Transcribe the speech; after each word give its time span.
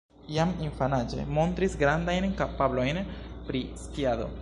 Jam 0.35 0.53
infanaĝe 0.67 1.25
montris 1.39 1.77
grandajn 1.83 2.27
kapablojn 2.43 3.03
pri 3.51 3.67
skiado. 3.87 4.33